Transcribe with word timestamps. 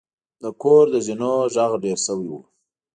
د 0.41 0.43
کور 0.61 0.85
د 0.91 0.95
زینو 1.05 1.33
غږ 1.55 1.71
ډیر 1.83 1.97
شوی 2.05 2.27
و. 2.31 2.35